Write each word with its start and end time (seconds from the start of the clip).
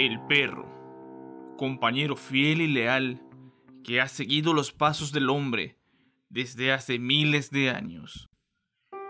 El 0.00 0.18
perro, 0.18 0.64
compañero 1.58 2.16
fiel 2.16 2.62
y 2.62 2.68
leal 2.68 3.20
que 3.84 4.00
ha 4.00 4.08
seguido 4.08 4.54
los 4.54 4.72
pasos 4.72 5.12
del 5.12 5.28
hombre 5.28 5.76
desde 6.30 6.72
hace 6.72 6.98
miles 6.98 7.50
de 7.50 7.68
años. 7.68 8.30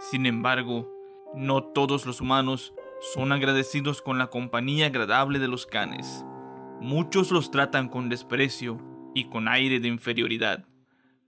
Sin 0.01 0.27
embargo, 0.27 0.93
no 1.33 1.63
todos 1.63 2.07
los 2.07 2.21
humanos 2.21 2.75
son 3.15 3.31
agradecidos 3.31 4.03
con 4.03 4.19
la 4.19 4.31
compañía 4.31 4.87
agradable 4.87 5.39
de 5.39 5.47
los 5.47 5.65
canes. 5.65 6.25
Muchos 6.81 7.31
los 7.31 7.53
tratan 7.53 7.89
con 7.89 8.09
desprecio 8.09 8.81
y 9.15 9.27
con 9.29 9.47
aire 9.47 9.79
de 9.79 9.87
inferioridad, 9.87 10.67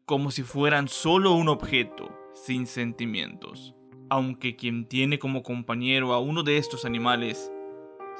como 0.06 0.32
si 0.32 0.42
fueran 0.42 0.88
solo 0.88 1.34
un 1.34 1.48
objeto 1.48 2.12
sin 2.34 2.66
sentimientos. 2.66 3.76
Aunque 4.10 4.56
quien 4.56 4.88
tiene 4.88 5.20
como 5.20 5.44
compañero 5.44 6.14
a 6.14 6.18
uno 6.18 6.42
de 6.42 6.56
estos 6.56 6.84
animales 6.84 7.52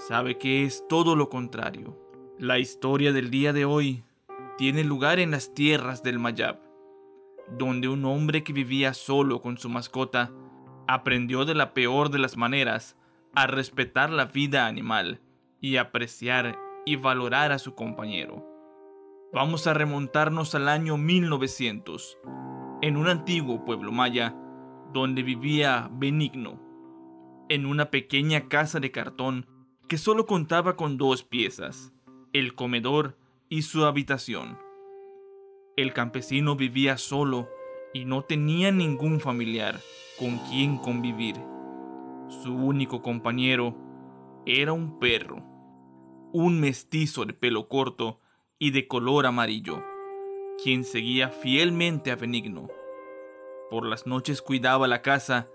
sabe 0.08 0.36
que 0.36 0.64
es 0.64 0.84
todo 0.88 1.14
lo 1.14 1.28
contrario. 1.28 1.96
La 2.38 2.58
historia 2.58 3.12
del 3.12 3.30
día 3.30 3.52
de 3.52 3.64
hoy 3.64 4.02
tiene 4.58 4.82
lugar 4.82 5.20
en 5.20 5.30
las 5.30 5.54
tierras 5.54 6.02
del 6.02 6.18
Mayab, 6.18 6.58
donde 7.56 7.88
un 7.88 8.04
hombre 8.04 8.42
que 8.42 8.52
vivía 8.52 8.94
solo 8.94 9.40
con 9.40 9.58
su 9.58 9.68
mascota 9.68 10.32
aprendió 10.88 11.44
de 11.44 11.54
la 11.54 11.72
peor 11.72 12.10
de 12.10 12.18
las 12.18 12.36
maneras 12.36 12.96
a 13.34 13.46
respetar 13.46 14.10
la 14.10 14.24
vida 14.24 14.66
animal 14.66 15.20
y 15.60 15.76
apreciar 15.76 16.58
y 16.84 16.96
valorar 16.96 17.52
a 17.52 17.60
su 17.60 17.76
compañero. 17.76 18.44
Vamos 19.32 19.68
a 19.68 19.74
remontarnos 19.74 20.56
al 20.56 20.68
año 20.68 20.96
1900, 20.96 22.18
en 22.82 22.96
un 22.96 23.06
antiguo 23.08 23.64
pueblo 23.64 23.92
maya, 23.92 24.34
donde 24.92 25.22
vivía 25.22 25.88
Benigno, 25.92 26.60
en 27.48 27.66
una 27.66 27.90
pequeña 27.90 28.48
casa 28.48 28.80
de 28.80 28.90
cartón 28.90 29.46
que 29.92 29.98
solo 29.98 30.24
contaba 30.24 30.74
con 30.74 30.96
dos 30.96 31.22
piezas, 31.22 31.92
el 32.32 32.54
comedor 32.54 33.18
y 33.50 33.60
su 33.60 33.84
habitación. 33.84 34.56
El 35.76 35.92
campesino 35.92 36.56
vivía 36.56 36.96
solo 36.96 37.50
y 37.92 38.06
no 38.06 38.22
tenía 38.22 38.72
ningún 38.72 39.20
familiar 39.20 39.78
con 40.18 40.38
quien 40.48 40.78
convivir. 40.78 41.36
Su 42.42 42.54
único 42.54 43.02
compañero 43.02 43.76
era 44.46 44.72
un 44.72 44.98
perro, 44.98 45.44
un 46.32 46.58
mestizo 46.58 47.26
de 47.26 47.34
pelo 47.34 47.68
corto 47.68 48.18
y 48.58 48.70
de 48.70 48.88
color 48.88 49.26
amarillo, 49.26 49.84
quien 50.64 50.84
seguía 50.84 51.28
fielmente 51.28 52.10
a 52.10 52.16
Benigno. 52.16 52.70
Por 53.68 53.84
las 53.84 54.06
noches 54.06 54.40
cuidaba 54.40 54.88
la 54.88 55.02
casa 55.02 55.48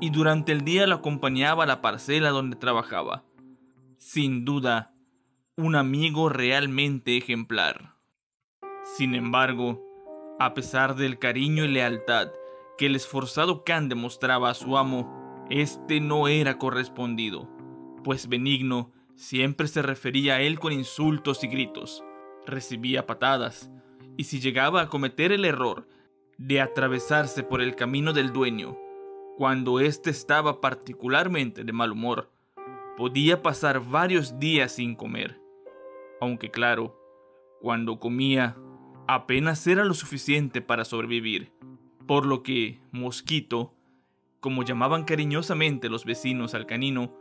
y 0.00 0.08
durante 0.08 0.52
el 0.52 0.62
día 0.62 0.86
lo 0.86 0.94
acompañaba 0.94 1.64
a 1.64 1.66
la 1.66 1.82
parcela 1.82 2.30
donde 2.30 2.56
trabajaba. 2.56 3.24
Sin 3.98 4.44
duda, 4.44 4.94
un 5.56 5.76
amigo 5.76 6.28
realmente 6.28 7.16
ejemplar. 7.16 7.94
Sin 8.96 9.14
embargo, 9.14 9.82
a 10.38 10.54
pesar 10.54 10.96
del 10.96 11.18
cariño 11.18 11.64
y 11.64 11.68
lealtad 11.68 12.32
que 12.76 12.86
el 12.86 12.96
esforzado 12.96 13.64
Can 13.64 13.88
demostraba 13.88 14.50
a 14.50 14.54
su 14.54 14.76
amo, 14.76 15.46
este 15.50 16.00
no 16.00 16.28
era 16.28 16.58
correspondido, 16.58 17.48
pues 18.02 18.28
Benigno 18.28 18.92
siempre 19.14 19.68
se 19.68 19.82
refería 19.82 20.34
a 20.34 20.40
él 20.40 20.58
con 20.58 20.72
insultos 20.72 21.44
y 21.44 21.46
gritos, 21.46 22.02
recibía 22.46 23.06
patadas, 23.06 23.70
y 24.16 24.24
si 24.24 24.40
llegaba 24.40 24.82
a 24.82 24.88
cometer 24.88 25.32
el 25.32 25.44
error 25.44 25.88
de 26.36 26.60
atravesarse 26.60 27.42
por 27.44 27.62
el 27.62 27.76
camino 27.76 28.12
del 28.12 28.32
dueño, 28.32 28.76
cuando 29.36 29.80
éste 29.80 30.10
estaba 30.10 30.60
particularmente 30.60 31.64
de 31.64 31.72
mal 31.72 31.92
humor, 31.92 32.33
podía 32.96 33.42
pasar 33.42 33.80
varios 33.80 34.38
días 34.38 34.72
sin 34.72 34.94
comer. 34.94 35.40
Aunque 36.20 36.50
claro, 36.50 36.98
cuando 37.60 37.98
comía, 37.98 38.56
apenas 39.06 39.66
era 39.66 39.84
lo 39.84 39.94
suficiente 39.94 40.60
para 40.62 40.84
sobrevivir 40.84 41.52
por 42.06 42.26
lo 42.26 42.42
que 42.42 42.80
Mosquito, 42.92 43.74
como 44.40 44.62
llamaban 44.62 45.04
cariñosamente 45.04 45.88
los 45.88 46.04
vecinos 46.04 46.54
al 46.54 46.66
canino, 46.66 47.16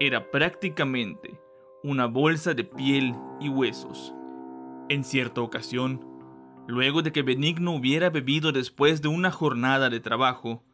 era 0.00 0.30
prácticamente 0.30 1.38
una 1.82 2.06
bolsa 2.06 2.54
de 2.54 2.64
piel 2.64 3.14
y 3.40 3.48
huesos. 3.48 4.14
En 4.88 5.04
cierta 5.04 5.40
ocasión, 5.40 6.04
luego 6.66 7.02
de 7.02 7.12
que 7.12 7.22
Benigno 7.22 7.72
hubiera 7.72 8.10
bebido 8.10 8.52
después 8.52 9.02
de 9.02 9.08
una 9.08 9.30
jornada 9.30 9.90
de 9.90 10.00
trabajo, 10.00 10.64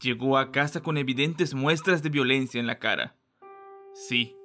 llegó 0.00 0.36
a 0.36 0.52
casa 0.52 0.82
con 0.82 0.98
evidentes 0.98 1.54
muestras 1.54 2.02
de 2.02 2.10
violencia 2.10 2.60
en 2.60 2.66
la 2.66 2.78
cara. 2.78 3.16
Sí, 3.94 4.36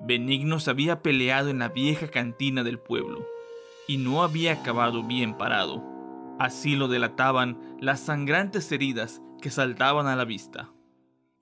Benigno 0.00 0.58
se 0.60 0.70
había 0.70 1.02
peleado 1.02 1.50
en 1.50 1.58
la 1.58 1.68
vieja 1.68 2.08
cantina 2.08 2.64
del 2.64 2.78
pueblo 2.78 3.26
y 3.86 3.98
no 3.98 4.22
había 4.22 4.54
acabado 4.54 5.02
bien 5.02 5.36
parado. 5.36 5.84
Así 6.38 6.74
lo 6.74 6.88
delataban 6.88 7.76
las 7.80 8.00
sangrantes 8.00 8.72
heridas 8.72 9.20
que 9.42 9.50
saltaban 9.50 10.06
a 10.06 10.16
la 10.16 10.24
vista. 10.24 10.72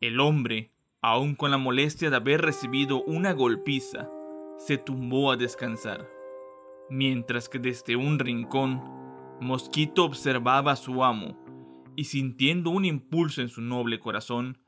El 0.00 0.18
hombre, 0.18 0.72
aun 1.00 1.36
con 1.36 1.52
la 1.52 1.56
molestia 1.56 2.10
de 2.10 2.16
haber 2.16 2.42
recibido 2.42 3.04
una 3.04 3.32
golpiza, 3.32 4.10
se 4.58 4.76
tumbó 4.76 5.30
a 5.30 5.36
descansar, 5.36 6.10
mientras 6.90 7.48
que 7.48 7.60
desde 7.60 7.94
un 7.94 8.18
rincón, 8.18 8.82
Mosquito 9.40 10.04
observaba 10.04 10.72
a 10.72 10.76
su 10.76 11.04
amo 11.04 11.38
y 11.94 12.04
sintiendo 12.04 12.70
un 12.70 12.84
impulso 12.84 13.40
en 13.40 13.48
su 13.48 13.60
noble 13.60 14.00
corazón, 14.00 14.58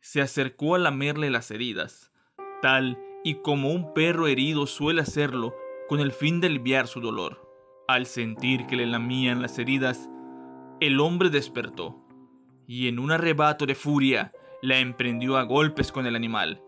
se 0.00 0.20
acercó 0.20 0.74
a 0.74 0.78
lamerle 0.78 1.30
las 1.30 1.50
heridas, 1.50 2.12
y 3.22 3.34
como 3.42 3.70
un 3.72 3.92
perro 3.92 4.26
herido 4.26 4.66
suele 4.66 5.02
hacerlo 5.02 5.54
con 5.86 6.00
el 6.00 6.12
fin 6.12 6.40
de 6.40 6.46
aliviar 6.46 6.86
su 6.86 7.00
dolor. 7.00 7.46
Al 7.86 8.06
sentir 8.06 8.66
que 8.66 8.76
le 8.76 8.86
lamían 8.86 9.42
las 9.42 9.58
heridas, 9.58 10.08
el 10.80 10.98
hombre 10.98 11.28
despertó 11.28 12.00
y 12.66 12.88
en 12.88 12.98
un 12.98 13.12
arrebato 13.12 13.66
de 13.66 13.74
furia 13.74 14.32
la 14.62 14.78
emprendió 14.78 15.36
a 15.36 15.42
golpes 15.42 15.92
con 15.92 16.06
el 16.06 16.16
animal, 16.16 16.62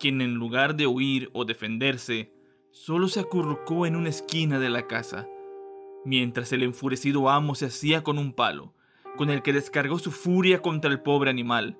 quien 0.00 0.22
en 0.22 0.36
lugar 0.36 0.74
de 0.74 0.86
huir 0.86 1.28
o 1.34 1.44
defenderse, 1.44 2.32
solo 2.70 3.08
se 3.08 3.20
acurrucó 3.20 3.84
en 3.84 3.94
una 3.94 4.08
esquina 4.08 4.58
de 4.58 4.70
la 4.70 4.86
casa, 4.86 5.28
mientras 6.06 6.50
el 6.52 6.62
enfurecido 6.62 7.28
amo 7.28 7.54
se 7.54 7.66
hacía 7.66 8.02
con 8.02 8.16
un 8.18 8.32
palo, 8.32 8.72
con 9.18 9.28
el 9.28 9.42
que 9.42 9.52
descargó 9.52 9.98
su 9.98 10.12
furia 10.12 10.62
contra 10.62 10.90
el 10.90 11.02
pobre 11.02 11.28
animal, 11.28 11.78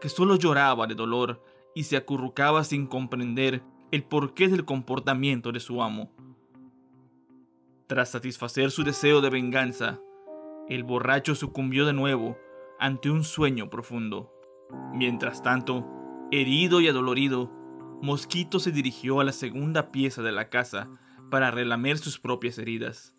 que 0.00 0.08
solo 0.08 0.34
lloraba 0.34 0.88
de 0.88 0.96
dolor 0.96 1.40
y 1.76 1.84
se 1.84 1.98
acurrucaba 1.98 2.64
sin 2.64 2.86
comprender 2.86 3.62
el 3.92 4.02
porqué 4.02 4.48
del 4.48 4.64
comportamiento 4.64 5.52
de 5.52 5.60
su 5.60 5.82
amo. 5.82 6.10
Tras 7.86 8.10
satisfacer 8.10 8.70
su 8.70 8.82
deseo 8.82 9.20
de 9.20 9.28
venganza, 9.28 10.00
el 10.70 10.84
borracho 10.84 11.34
sucumbió 11.34 11.84
de 11.84 11.92
nuevo 11.92 12.38
ante 12.80 13.10
un 13.10 13.24
sueño 13.24 13.68
profundo. 13.68 14.32
Mientras 14.94 15.42
tanto, 15.42 15.86
herido 16.32 16.80
y 16.80 16.88
adolorido, 16.88 17.52
Mosquito 18.00 18.58
se 18.58 18.72
dirigió 18.72 19.20
a 19.20 19.24
la 19.24 19.32
segunda 19.32 19.92
pieza 19.92 20.22
de 20.22 20.32
la 20.32 20.48
casa 20.48 20.88
para 21.30 21.50
relamer 21.50 21.98
sus 21.98 22.18
propias 22.18 22.56
heridas. 22.56 23.14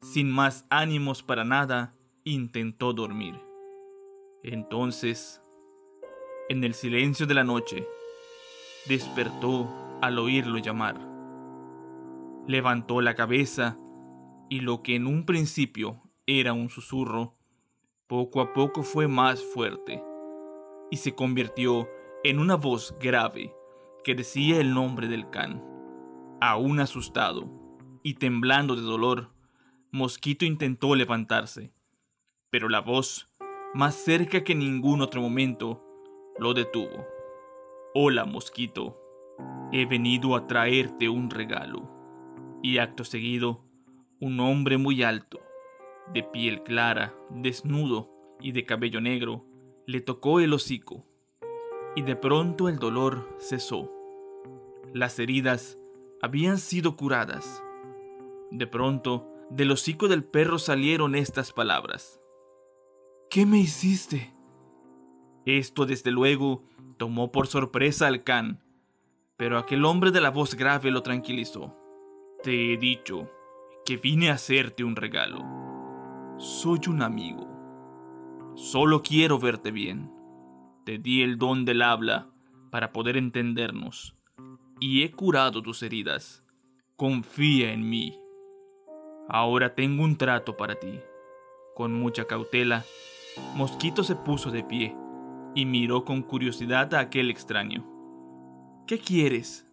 Sin 0.00 0.30
más 0.30 0.64
ánimos 0.70 1.22
para 1.22 1.44
nada, 1.44 1.92
intentó 2.24 2.94
dormir. 2.94 3.38
Entonces, 4.42 5.39
en 6.50 6.64
el 6.64 6.74
silencio 6.74 7.28
de 7.28 7.34
la 7.34 7.44
noche, 7.44 7.86
despertó 8.86 9.68
al 10.02 10.18
oírlo 10.18 10.58
llamar. 10.58 11.00
Levantó 12.48 13.00
la 13.00 13.14
cabeza 13.14 13.78
y 14.48 14.58
lo 14.58 14.82
que 14.82 14.96
en 14.96 15.06
un 15.06 15.24
principio 15.24 16.02
era 16.26 16.52
un 16.52 16.68
susurro, 16.68 17.36
poco 18.08 18.40
a 18.40 18.52
poco 18.52 18.82
fue 18.82 19.06
más 19.06 19.40
fuerte 19.40 20.02
y 20.90 20.96
se 20.96 21.14
convirtió 21.14 21.88
en 22.24 22.40
una 22.40 22.56
voz 22.56 22.96
grave 23.00 23.54
que 24.02 24.16
decía 24.16 24.60
el 24.60 24.74
nombre 24.74 25.06
del 25.06 25.30
can. 25.30 25.62
Aún 26.40 26.80
asustado 26.80 27.48
y 28.02 28.14
temblando 28.14 28.74
de 28.74 28.82
dolor, 28.82 29.30
Mosquito 29.92 30.44
intentó 30.44 30.96
levantarse, 30.96 31.72
pero 32.50 32.68
la 32.68 32.80
voz, 32.80 33.28
más 33.72 33.94
cerca 33.94 34.42
que 34.42 34.56
ningún 34.56 35.00
otro 35.00 35.22
momento, 35.22 35.86
lo 36.40 36.54
detuvo. 36.54 37.06
Hola, 37.92 38.24
Mosquito, 38.24 38.98
he 39.72 39.84
venido 39.84 40.34
a 40.34 40.46
traerte 40.46 41.10
un 41.10 41.28
regalo. 41.28 41.82
Y 42.62 42.78
acto 42.78 43.04
seguido, 43.04 43.62
un 44.20 44.40
hombre 44.40 44.78
muy 44.78 45.02
alto, 45.02 45.38
de 46.14 46.22
piel 46.22 46.62
clara, 46.62 47.14
desnudo 47.28 48.10
y 48.40 48.52
de 48.52 48.64
cabello 48.64 49.02
negro, 49.02 49.44
le 49.86 50.00
tocó 50.00 50.40
el 50.40 50.54
hocico, 50.54 51.04
y 51.94 52.02
de 52.02 52.16
pronto 52.16 52.70
el 52.70 52.78
dolor 52.78 53.36
cesó. 53.38 53.90
Las 54.94 55.18
heridas 55.18 55.78
habían 56.22 56.56
sido 56.56 56.96
curadas. 56.96 57.62
De 58.50 58.66
pronto, 58.66 59.28
del 59.50 59.72
hocico 59.72 60.08
del 60.08 60.24
perro 60.24 60.58
salieron 60.58 61.14
estas 61.14 61.52
palabras. 61.52 62.18
¿Qué 63.28 63.44
me 63.44 63.58
hiciste? 63.58 64.39
Esto 65.58 65.84
desde 65.84 66.12
luego 66.12 66.62
tomó 66.96 67.32
por 67.32 67.48
sorpresa 67.48 68.06
al 68.06 68.22
can, 68.22 68.62
Pero 69.36 69.58
aquel 69.58 69.84
hombre 69.84 70.12
de 70.12 70.20
la 70.20 70.30
voz 70.30 70.54
grave 70.54 70.92
lo 70.92 71.02
tranquilizó. 71.02 71.74
Te 72.44 72.72
he 72.72 72.76
dicho 72.76 73.28
que 73.84 73.96
vine 73.96 74.30
a 74.30 74.34
hacerte 74.34 74.84
un 74.84 74.94
regalo. 74.94 75.42
Soy 76.38 76.80
un 76.88 77.02
amigo. 77.02 77.48
Solo 78.54 79.02
quiero 79.02 79.40
verte 79.40 79.72
bien. 79.72 80.12
Te 80.84 80.98
di 80.98 81.22
el 81.22 81.36
don 81.36 81.64
del 81.64 81.82
habla 81.82 82.28
para 82.70 82.92
poder 82.92 83.16
entendernos. 83.16 84.14
Y 84.78 85.02
he 85.02 85.10
curado 85.10 85.62
tus 85.62 85.82
heridas. 85.82 86.44
Confía 86.94 87.72
en 87.72 87.88
mí. 87.88 88.20
Ahora 89.28 89.74
tengo 89.74 90.04
un 90.04 90.16
trato 90.16 90.56
para 90.56 90.76
ti. 90.76 91.00
Con 91.74 91.94
mucha 91.94 92.26
cautela, 92.26 92.84
Mosquito 93.56 94.04
se 94.04 94.14
puso 94.14 94.50
de 94.50 94.62
pie 94.62 94.94
y 95.54 95.66
miró 95.66 96.04
con 96.04 96.22
curiosidad 96.22 96.94
a 96.94 97.00
aquel 97.00 97.30
extraño. 97.30 97.86
¿Qué 98.86 98.98
quieres? 98.98 99.66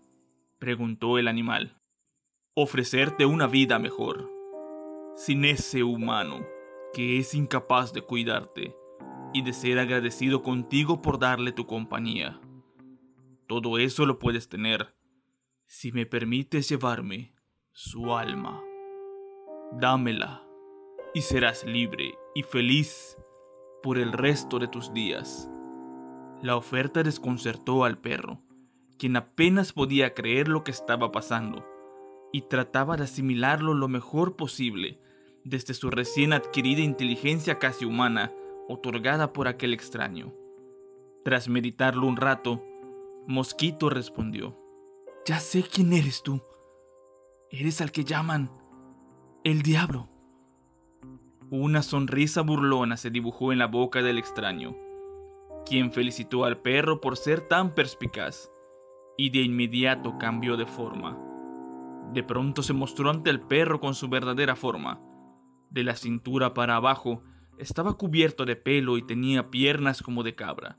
preguntó 0.60 1.18
el 1.18 1.28
animal. 1.28 1.78
Ofrecerte 2.56 3.26
una 3.26 3.48
vida 3.48 3.78
mejor, 3.78 4.32
sin 5.16 5.46
ese 5.46 5.84
humano 5.84 6.46
que 6.94 7.20
es 7.20 7.36
incapaz 7.36 7.94
de 7.94 8.02
cuidarte 8.02 8.76
y 9.34 9.44
de 9.44 9.54
ser 9.54 9.78
agradecido 9.78 10.42
contigo 10.42 11.02
por 11.02 11.20
darle 11.20 11.52
tu 11.52 11.68
compañía. 11.68 12.40
Todo 13.48 13.78
eso 13.78 14.06
lo 14.06 14.20
puedes 14.20 14.50
tener 14.50 14.96
si 15.68 15.92
me 15.92 16.06
permites 16.06 16.70
llevarme 16.70 17.34
su 17.72 18.16
alma. 18.16 18.64
Dámela 19.74 20.44
y 21.14 21.22
serás 21.22 21.66
libre 21.66 22.16
y 22.34 22.44
feliz 22.44 23.18
por 23.84 23.98
el 23.98 24.14
resto 24.14 24.60
de 24.60 24.68
tus 24.68 24.94
días. 24.94 25.52
La 26.42 26.56
oferta 26.56 27.04
desconcertó 27.04 27.84
al 27.84 27.98
perro, 27.98 28.42
quien 28.98 29.16
apenas 29.16 29.74
podía 29.74 30.14
creer 30.14 30.48
lo 30.48 30.64
que 30.64 30.72
estaba 30.72 31.12
pasando, 31.12 31.66
y 32.32 32.42
trataba 32.42 32.96
de 32.98 33.06
asimilarlo 33.06 33.74
lo 33.74 33.88
mejor 33.88 34.36
posible 34.36 35.00
desde 35.44 35.74
su 35.74 35.90
recién 35.90 36.34
adquirida 36.34 36.82
inteligencia 36.82 37.58
casi 37.58 37.86
humana 37.86 38.34
otorgada 38.68 39.34
por 39.34 39.48
aquel 39.48 39.74
extraño. 39.74 40.34
Tras 41.24 41.48
meditarlo 41.48 42.06
un 42.06 42.18
rato, 42.18 42.64
Mosquito 43.26 43.90
respondió, 43.90 44.58
Ya 45.26 45.40
sé 45.40 45.64
quién 45.64 45.94
eres 45.94 46.22
tú. 46.22 46.42
Eres 47.50 47.82
al 47.82 47.92
que 47.92 48.04
llaman 48.04 48.52
el 49.44 49.62
diablo. 49.62 50.10
Una 51.50 51.82
sonrisa 51.82 52.42
burlona 52.42 52.98
se 52.98 53.10
dibujó 53.10 53.54
en 53.54 53.60
la 53.60 53.68
boca 53.68 54.02
del 54.02 54.18
extraño, 54.18 54.76
quien 55.68 55.92
felicitó 55.92 56.46
al 56.46 56.58
perro 56.62 57.02
por 57.02 57.18
ser 57.18 57.42
tan 57.42 57.74
perspicaz, 57.74 58.52
y 59.18 59.30
de 59.30 59.40
inmediato 59.40 60.18
cambió 60.18 60.58
de 60.58 60.66
forma. 60.66 61.18
De 62.14 62.24
pronto 62.24 62.64
se 62.64 62.74
mostró 62.74 63.10
ante 63.10 63.30
el 63.30 63.42
perro 63.42 63.80
con 63.80 63.96
su 63.96 64.08
verdadera 64.08 64.56
forma. 64.56 65.02
De 65.70 65.84
la 65.84 65.96
cintura 65.96 66.54
para 66.54 66.76
abajo 66.76 67.24
estaba 67.58 67.98
cubierto 67.98 68.46
de 68.46 68.56
pelo 68.56 68.98
y 68.98 69.02
tenía 69.02 69.50
piernas 69.50 70.02
como 70.02 70.24
de 70.24 70.36
cabra, 70.36 70.78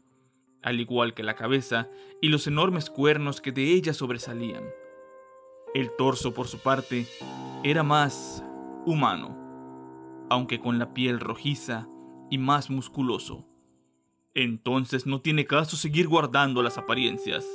al 0.63 0.81
igual 0.81 1.15
que 1.15 1.23
la 1.23 1.35
cabeza 1.35 1.89
y 2.23 2.29
los 2.29 2.47
enormes 2.47 2.89
cuernos 2.89 3.41
que 3.41 3.53
de 3.53 3.73
ella 3.73 3.93
sobresalían. 3.93 4.65
El 5.75 5.91
torso, 5.97 6.33
por 6.33 6.49
su 6.49 6.59
parte, 6.59 7.07
era 7.63 7.83
más 7.83 8.43
humano 8.87 9.49
aunque 10.31 10.61
con 10.61 10.79
la 10.79 10.93
piel 10.95 11.21
rojiza 11.21 11.89
y 12.31 12.39
más 12.39 12.71
musculoso. 12.71 13.48
Entonces 14.35 15.07
no 15.07 15.21
tiene 15.21 15.47
caso 15.47 15.77
seguir 15.77 16.09
guardando 16.09 16.63
las 16.63 16.79
apariencias, 16.79 17.47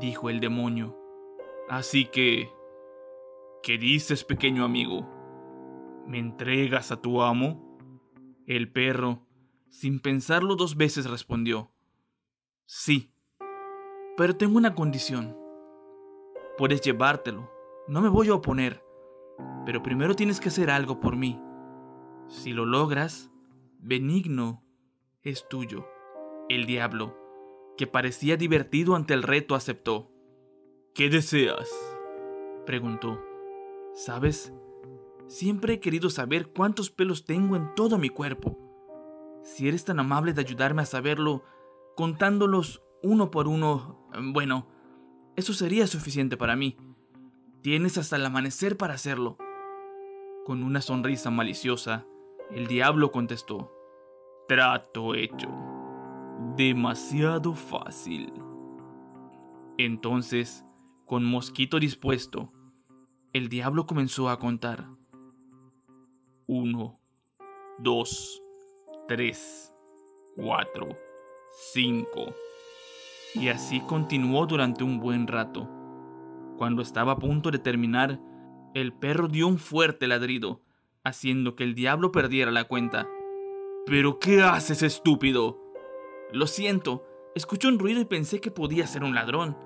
dijo 0.00 0.30
el 0.30 0.40
demonio. 0.40 0.96
Así 1.68 2.06
que... 2.06 2.50
¿Qué 3.62 3.76
dices, 3.76 4.24
pequeño 4.24 4.64
amigo? 4.64 5.06
¿Me 6.06 6.18
entregas 6.18 6.92
a 6.92 7.02
tu 7.02 7.22
amo? 7.22 7.78
El 8.46 8.70
perro, 8.72 9.26
sin 9.68 10.00
pensarlo 10.00 10.56
dos 10.56 10.76
veces, 10.76 11.10
respondió. 11.10 11.70
Sí, 12.64 13.12
pero 14.16 14.36
tengo 14.36 14.56
una 14.56 14.74
condición. 14.74 15.36
Puedes 16.56 16.80
llevártelo, 16.80 17.50
no 17.88 18.00
me 18.00 18.08
voy 18.08 18.28
a 18.28 18.34
oponer, 18.34 18.82
pero 19.66 19.82
primero 19.82 20.14
tienes 20.14 20.40
que 20.40 20.48
hacer 20.48 20.70
algo 20.70 21.00
por 21.00 21.16
mí. 21.16 21.40
Si 22.28 22.52
lo 22.52 22.64
logras, 22.64 23.30
benigno 23.78 24.64
es 25.22 25.48
tuyo. 25.48 25.86
El 26.48 26.64
diablo, 26.64 27.14
que 27.76 27.86
parecía 27.86 28.38
divertido 28.38 28.96
ante 28.96 29.12
el 29.12 29.22
reto, 29.22 29.54
aceptó. 29.54 30.10
¿Qué 30.94 31.10
deseas? 31.10 31.70
preguntó. 32.64 33.22
¿Sabes? 33.94 34.52
Siempre 35.26 35.74
he 35.74 35.80
querido 35.80 36.08
saber 36.08 36.48
cuántos 36.48 36.90
pelos 36.90 37.26
tengo 37.26 37.54
en 37.54 37.74
todo 37.74 37.98
mi 37.98 38.08
cuerpo. 38.08 38.58
Si 39.42 39.68
eres 39.68 39.84
tan 39.84 40.00
amable 40.00 40.32
de 40.32 40.40
ayudarme 40.40 40.82
a 40.82 40.86
saberlo, 40.86 41.44
contándolos 41.96 42.82
uno 43.02 43.30
por 43.30 43.46
uno, 43.46 44.08
bueno, 44.32 44.66
eso 45.36 45.52
sería 45.52 45.86
suficiente 45.86 46.38
para 46.38 46.56
mí. 46.56 46.78
Tienes 47.62 47.98
hasta 47.98 48.16
el 48.16 48.24
amanecer 48.24 48.78
para 48.78 48.94
hacerlo. 48.94 49.36
Con 50.46 50.62
una 50.62 50.80
sonrisa 50.80 51.30
maliciosa, 51.30 52.06
el 52.50 52.66
diablo 52.68 53.12
contestó, 53.12 53.70
trato 54.48 55.14
hecho. 55.14 55.77
Demasiado 56.56 57.54
fácil. 57.54 58.32
Entonces, 59.76 60.64
con 61.04 61.24
mosquito 61.24 61.80
dispuesto, 61.80 62.52
el 63.32 63.48
diablo 63.48 63.86
comenzó 63.86 64.28
a 64.28 64.38
contar. 64.38 64.88
Uno, 66.46 67.00
dos, 67.78 68.42
tres, 69.06 69.72
cuatro, 70.36 70.96
cinco. 71.72 72.34
Y 73.34 73.48
así 73.48 73.80
continuó 73.80 74.46
durante 74.46 74.84
un 74.84 75.00
buen 75.00 75.26
rato. 75.26 75.68
Cuando 76.56 76.82
estaba 76.82 77.12
a 77.12 77.18
punto 77.18 77.50
de 77.50 77.58
terminar, 77.58 78.20
el 78.74 78.92
perro 78.92 79.28
dio 79.28 79.46
un 79.46 79.58
fuerte 79.58 80.06
ladrido 80.06 80.62
haciendo 81.04 81.56
que 81.56 81.64
el 81.64 81.74
diablo 81.74 82.12
perdiera 82.12 82.50
la 82.50 82.64
cuenta. 82.64 83.08
¿Pero 83.86 84.18
qué 84.18 84.42
haces, 84.42 84.82
estúpido? 84.82 85.67
Lo 86.32 86.46
siento, 86.46 87.06
escuché 87.34 87.68
un 87.68 87.78
ruido 87.78 88.00
y 88.00 88.04
pensé 88.04 88.40
que 88.40 88.50
podía 88.50 88.86
ser 88.86 89.02
un 89.02 89.14
ladrón. 89.14 89.56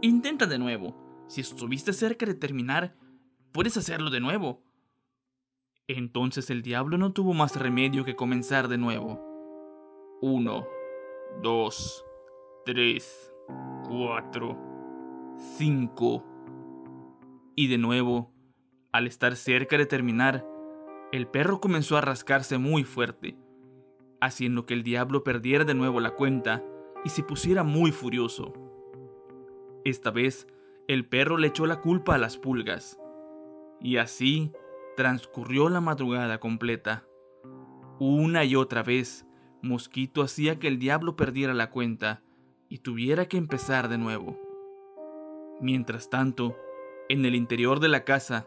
Intenta 0.00 0.46
de 0.46 0.58
nuevo. 0.58 1.24
Si 1.28 1.40
estuviste 1.40 1.92
cerca 1.92 2.26
de 2.26 2.34
terminar, 2.34 2.96
puedes 3.52 3.76
hacerlo 3.76 4.10
de 4.10 4.20
nuevo. 4.20 4.62
Entonces 5.86 6.50
el 6.50 6.62
diablo 6.62 6.98
no 6.98 7.12
tuvo 7.12 7.34
más 7.34 7.56
remedio 7.56 8.04
que 8.04 8.16
comenzar 8.16 8.68
de 8.68 8.78
nuevo. 8.78 9.20
Uno, 10.20 10.66
dos, 11.40 12.04
tres, 12.64 13.32
cuatro, 13.88 14.58
cinco. 15.56 16.24
Y 17.54 17.68
de 17.68 17.78
nuevo, 17.78 18.32
al 18.90 19.06
estar 19.06 19.36
cerca 19.36 19.78
de 19.78 19.86
terminar, 19.86 20.46
el 21.12 21.26
perro 21.28 21.60
comenzó 21.60 21.96
a 21.96 22.00
rascarse 22.00 22.58
muy 22.58 22.84
fuerte, 22.84 23.36
haciendo 24.22 24.66
que 24.66 24.74
el 24.74 24.84
diablo 24.84 25.24
perdiera 25.24 25.64
de 25.64 25.74
nuevo 25.74 26.00
la 26.00 26.14
cuenta 26.14 26.64
y 27.04 27.10
se 27.10 27.24
pusiera 27.24 27.64
muy 27.64 27.90
furioso. 27.90 28.52
Esta 29.84 30.12
vez, 30.12 30.46
el 30.86 31.04
perro 31.04 31.36
le 31.36 31.48
echó 31.48 31.66
la 31.66 31.80
culpa 31.80 32.14
a 32.14 32.18
las 32.18 32.38
pulgas, 32.38 33.00
y 33.80 33.96
así 33.96 34.52
transcurrió 34.96 35.68
la 35.68 35.80
madrugada 35.80 36.38
completa. 36.38 37.04
Una 37.98 38.44
y 38.44 38.54
otra 38.54 38.84
vez, 38.84 39.26
Mosquito 39.60 40.22
hacía 40.22 40.60
que 40.60 40.68
el 40.68 40.78
diablo 40.78 41.16
perdiera 41.16 41.52
la 41.52 41.70
cuenta 41.70 42.22
y 42.68 42.78
tuviera 42.78 43.26
que 43.26 43.38
empezar 43.38 43.88
de 43.88 43.98
nuevo. 43.98 44.38
Mientras 45.60 46.10
tanto, 46.10 46.56
en 47.08 47.24
el 47.24 47.34
interior 47.34 47.80
de 47.80 47.88
la 47.88 48.04
casa, 48.04 48.46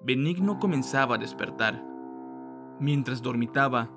Benigno 0.00 0.58
comenzaba 0.58 1.16
a 1.16 1.18
despertar. 1.18 1.84
Mientras 2.80 3.20
dormitaba, 3.20 3.90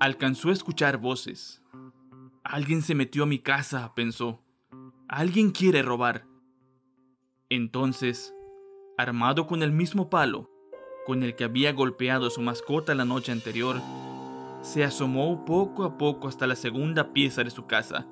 alcanzó 0.00 0.50
a 0.50 0.52
escuchar 0.52 0.98
voces. 0.98 1.62
Alguien 2.44 2.82
se 2.82 2.94
metió 2.94 3.24
a 3.24 3.26
mi 3.26 3.38
casa, 3.38 3.92
pensó. 3.94 4.42
Alguien 5.08 5.50
quiere 5.50 5.82
robar. 5.82 6.26
Entonces, 7.48 8.34
armado 8.98 9.46
con 9.46 9.62
el 9.62 9.72
mismo 9.72 10.10
palo 10.10 10.50
con 11.06 11.22
el 11.22 11.36
que 11.36 11.44
había 11.44 11.72
golpeado 11.72 12.26
a 12.26 12.30
su 12.30 12.40
mascota 12.40 12.94
la 12.96 13.04
noche 13.04 13.30
anterior, 13.30 13.80
se 14.60 14.82
asomó 14.82 15.44
poco 15.44 15.84
a 15.84 15.96
poco 15.96 16.26
hasta 16.26 16.48
la 16.48 16.56
segunda 16.56 17.12
pieza 17.12 17.44
de 17.44 17.50
su 17.50 17.66
casa 17.66 18.08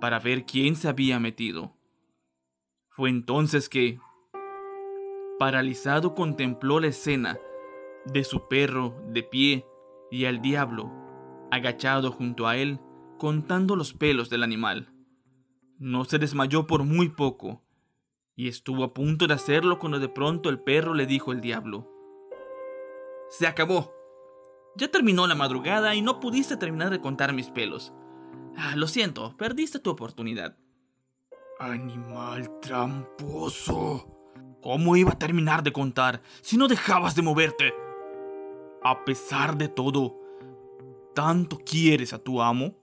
para 0.00 0.18
ver 0.18 0.46
quién 0.46 0.74
se 0.74 0.88
había 0.88 1.20
metido. 1.20 1.76
Fue 2.88 3.10
entonces 3.10 3.68
que, 3.68 3.98
paralizado, 5.38 6.14
contempló 6.14 6.80
la 6.80 6.86
escena 6.86 7.38
de 8.06 8.24
su 8.24 8.48
perro 8.48 8.96
de 9.08 9.22
pie 9.22 9.66
y 10.10 10.24
al 10.24 10.40
diablo, 10.40 10.90
agachado 11.52 12.10
junto 12.10 12.48
a 12.48 12.56
él, 12.56 12.80
contando 13.18 13.76
los 13.76 13.92
pelos 13.92 14.30
del 14.30 14.42
animal. 14.42 14.90
No 15.78 16.06
se 16.06 16.18
desmayó 16.18 16.66
por 16.66 16.82
muy 16.82 17.10
poco, 17.10 17.62
Y 18.34 18.48
estuvo 18.48 18.82
a 18.82 18.94
punto 18.94 19.26
de 19.26 19.34
hacerlo 19.34 19.78
cuando 19.78 19.98
de 19.98 20.08
pronto 20.08 20.48
el 20.48 20.58
perro 20.58 20.94
le 20.94 21.04
dijo 21.04 21.32
el 21.32 21.42
diablo. 21.42 21.86
Se 23.28 23.46
acabó. 23.46 23.92
Ya 24.74 24.88
terminó 24.88 25.26
la 25.26 25.34
madrugada 25.34 25.94
y 25.94 26.00
no 26.00 26.18
pudiste 26.18 26.56
terminar 26.56 26.88
de 26.88 27.02
contar 27.02 27.34
mis 27.34 27.50
pelos. 27.50 27.92
Ah, 28.56 28.74
lo 28.74 28.86
siento, 28.86 29.36
perdiste 29.36 29.78
tu 29.80 29.90
oportunidad. 29.90 30.56
Animal 31.60 32.58
tramposo. 32.60 34.08
¿Cómo 34.62 34.96
iba 34.96 35.10
a 35.10 35.18
terminar 35.18 35.62
de 35.62 35.72
contar 35.72 36.22
si 36.40 36.56
no 36.56 36.68
dejabas 36.68 37.14
de 37.14 37.20
moverte? 37.20 37.74
A 38.82 39.04
pesar 39.04 39.58
de 39.58 39.68
todo, 39.68 40.21
¿tanto 41.14 41.58
quieres 41.58 42.12
a 42.12 42.18
tu 42.18 42.42
amo? 42.42 42.74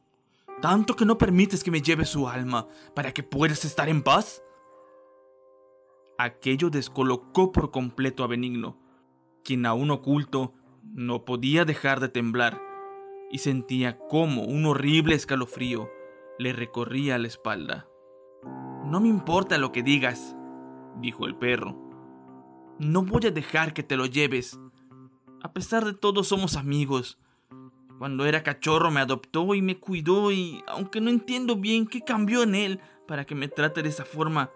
¿Tanto 0.61 0.95
que 0.95 1.05
no 1.05 1.17
permites 1.17 1.63
que 1.63 1.71
me 1.71 1.81
lleve 1.81 2.05
su 2.05 2.27
alma 2.27 2.67
para 2.93 3.13
que 3.13 3.23
puedas 3.23 3.63
estar 3.65 3.87
en 3.89 4.03
paz? 4.03 4.43
Aquello 6.17 6.69
descolocó 6.69 7.51
por 7.51 7.71
completo 7.71 8.23
a 8.23 8.27
Benigno, 8.27 8.77
quien 9.43 9.65
aún 9.65 9.89
oculto 9.89 10.53
no 10.83 11.23
podía 11.23 11.63
dejar 11.63 11.99
de 12.01 12.09
temblar 12.09 12.61
y 13.31 13.37
sentía 13.37 13.97
como 14.09 14.43
un 14.43 14.65
horrible 14.65 15.15
escalofrío 15.15 15.89
le 16.39 16.53
recorría 16.53 17.17
la 17.17 17.27
espalda. 17.27 17.87
No 18.85 18.99
me 18.99 19.09
importa 19.09 19.57
lo 19.57 19.71
que 19.71 19.83
digas, 19.83 20.35
dijo 20.99 21.25
el 21.25 21.35
perro. 21.35 21.77
No 22.79 23.03
voy 23.03 23.27
a 23.27 23.31
dejar 23.31 23.73
que 23.73 23.83
te 23.83 23.97
lo 23.97 24.05
lleves. 24.05 24.57
A 25.43 25.51
pesar 25.51 25.85
de 25.85 25.93
todo 25.93 26.23
somos 26.23 26.55
amigos. 26.55 27.19
Cuando 27.99 28.25
era 28.25 28.43
cachorro 28.43 28.91
me 28.91 29.01
adoptó 29.01 29.53
y 29.55 29.61
me 29.61 29.77
cuidó 29.77 30.31
y 30.31 30.63
aunque 30.67 31.01
no 31.01 31.09
entiendo 31.09 31.57
bien 31.57 31.85
qué 31.85 31.99
cambió 31.99 32.43
en 32.43 32.55
él 32.55 32.79
para 33.05 33.25
que 33.25 33.35
me 33.35 33.49
trate 33.49 33.83
de 33.83 33.89
esa 33.89 34.05
forma, 34.05 34.51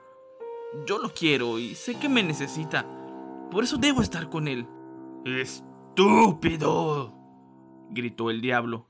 yo 0.88 0.98
lo 0.98 1.14
quiero 1.14 1.60
y 1.60 1.76
sé 1.76 2.00
que 2.00 2.08
me 2.08 2.24
necesita. 2.24 2.88
Por 3.52 3.66
eso 3.66 3.76
debo 3.76 4.02
estar 4.02 4.30
con 4.30 4.48
él. 4.48 4.66
¡Estúpido! 5.26 7.14
gritó 7.92 8.30
el 8.30 8.40
diablo. 8.40 8.88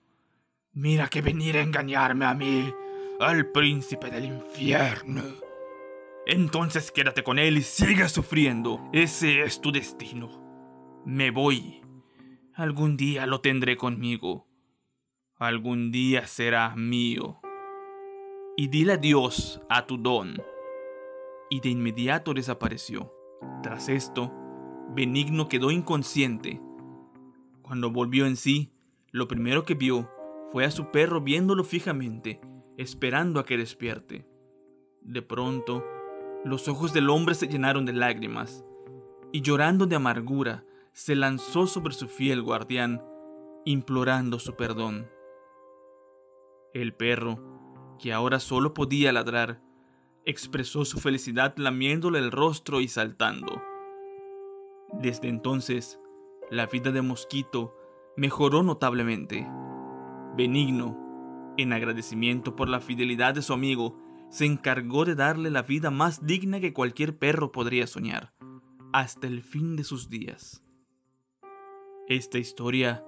Mira 0.71 1.07
que 1.07 1.21
venir 1.21 1.57
a 1.57 1.61
engañarme 1.61 2.25
a 2.25 2.35
mí, 2.35 2.71
al 3.19 3.47
príncipe 3.47 4.11
del 4.11 4.25
infierno. 4.25 5.23
Entonces 6.27 6.91
quédate 6.91 7.23
con 7.23 7.39
él 7.39 7.57
y 7.57 7.63
sigue 7.63 8.07
sufriendo. 8.07 8.87
Ese 8.93 9.41
es 9.41 9.59
tu 9.59 9.71
destino. 9.71 10.29
Me 11.05 11.31
voy. 11.31 11.82
Algún 12.55 12.97
día 12.97 13.25
lo 13.25 13.41
tendré 13.41 13.77
conmigo. 13.77 14.45
Algún 15.37 15.91
día 15.91 16.27
será 16.27 16.75
mío. 16.75 17.39
Y 18.55 18.67
dile 18.67 18.93
adiós 18.93 19.59
a 19.69 19.87
tu 19.87 19.97
don. 19.97 20.37
Y 21.49 21.61
de 21.61 21.69
inmediato 21.69 22.35
desapareció. 22.35 23.11
Tras 23.63 23.89
esto, 23.89 24.31
Benigno 24.93 25.49
quedó 25.49 25.71
inconsciente. 25.71 26.61
Cuando 27.63 27.89
volvió 27.89 28.27
en 28.27 28.35
sí, 28.35 28.71
lo 29.09 29.27
primero 29.27 29.63
que 29.63 29.73
vio 29.73 30.07
fue 30.51 30.63
a 30.63 30.69
su 30.69 30.91
perro 30.91 31.21
viéndolo 31.21 31.63
fijamente, 31.63 32.39
esperando 32.77 33.39
a 33.39 33.45
que 33.47 33.57
despierte. 33.57 34.27
De 35.01 35.23
pronto, 35.23 35.83
los 36.45 36.67
ojos 36.67 36.93
del 36.93 37.09
hombre 37.09 37.33
se 37.33 37.47
llenaron 37.47 37.85
de 37.85 37.93
lágrimas, 37.93 38.63
y 39.31 39.41
llorando 39.41 39.87
de 39.87 39.95
amargura, 39.95 40.63
se 40.93 41.15
lanzó 41.15 41.65
sobre 41.65 41.93
su 41.93 42.07
fiel 42.07 42.43
guardián, 42.43 43.03
implorando 43.65 44.37
su 44.37 44.55
perdón. 44.55 45.09
El 46.73 46.93
perro, 46.93 47.39
que 47.99 48.13
ahora 48.13 48.39
solo 48.39 48.73
podía 48.73 49.11
ladrar, 49.11 49.61
expresó 50.25 50.85
su 50.85 50.99
felicidad 50.99 51.55
lamiéndole 51.57 52.19
el 52.19 52.31
rostro 52.31 52.79
y 52.79 52.87
saltando. 52.87 53.61
Desde 54.93 55.29
entonces, 55.29 55.99
la 56.51 56.67
vida 56.67 56.91
de 56.91 57.01
Mosquito 57.01 57.75
mejoró 58.15 58.61
notablemente. 58.61 59.47
Benigno, 60.37 61.53
en 61.57 61.73
agradecimiento 61.73 62.55
por 62.55 62.69
la 62.69 62.79
fidelidad 62.79 63.33
de 63.33 63.41
su 63.41 63.53
amigo, 63.53 63.99
se 64.29 64.45
encargó 64.45 65.05
de 65.05 65.15
darle 65.15 65.49
la 65.49 65.63
vida 65.63 65.89
más 65.89 66.25
digna 66.25 66.59
que 66.59 66.73
cualquier 66.73 67.17
perro 67.17 67.51
podría 67.51 67.87
soñar, 67.87 68.33
hasta 68.91 69.27
el 69.27 69.41
fin 69.41 69.75
de 69.75 69.83
sus 69.83 70.09
días. 70.09 70.63
Esta 72.09 72.37
historia 72.37 73.01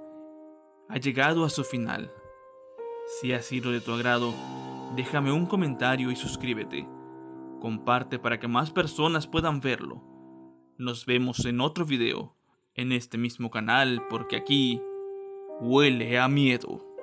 ha 0.88 0.98
llegado 0.98 1.44
a 1.44 1.50
su 1.50 1.66
final. 1.66 2.14
Si 3.20 3.34
ha 3.34 3.42
sido 3.42 3.74
de 3.74 3.82
tu 3.82 3.92
agrado, 3.92 4.34
déjame 4.96 5.34
un 5.34 5.48
comentario 5.48 6.12
y 6.12 6.16
suscríbete. 6.16 6.88
Comparte 7.60 8.20
para 8.20 8.40
que 8.40 8.48
más 8.48 8.72
personas 8.72 9.28
puedan 9.28 9.60
verlo. 9.60 10.02
Nos 10.78 11.06
vemos 11.06 11.44
en 11.44 11.60
otro 11.60 11.84
video, 11.86 12.38
en 12.74 12.94
este 12.94 13.18
mismo 13.18 13.52
canal, 13.52 14.02
porque 14.10 14.38
aquí 14.38 14.82
huele 15.60 16.18
a 16.18 16.30
miedo. 16.30 16.95